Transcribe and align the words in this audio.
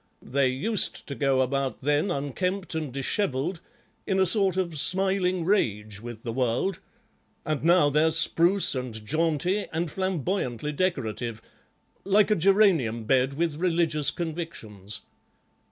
They 0.23 0.47
used 0.47 1.05
to 1.09 1.13
go 1.13 1.41
about 1.41 1.81
then 1.81 2.09
unkempt 2.09 2.73
and 2.73 2.91
dishevelled, 2.91 3.59
in 4.07 4.19
a 4.19 4.25
sort 4.25 4.57
of 4.57 4.79
smiling 4.79 5.45
rage 5.45 6.01
with 6.01 6.23
the 6.23 6.33
world, 6.33 6.79
and 7.45 7.63
now 7.63 7.91
they're 7.91 8.09
spruce 8.09 8.73
and 8.73 9.05
jaunty 9.05 9.67
and 9.71 9.91
flamboyantly 9.91 10.71
decorative, 10.71 11.39
like 12.03 12.31
a 12.31 12.35
geranium 12.35 13.03
bed 13.03 13.33
with 13.33 13.57
religious 13.57 14.09
convictions. 14.09 15.01